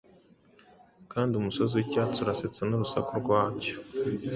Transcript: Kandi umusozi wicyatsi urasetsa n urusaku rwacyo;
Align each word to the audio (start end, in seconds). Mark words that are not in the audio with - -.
Kandi 1.11 1.31
umusozi 1.35 1.73
wicyatsi 1.75 2.17
urasetsa 2.19 2.61
n 2.65 2.71
urusaku 2.77 3.11
rwacyo; 3.21 3.75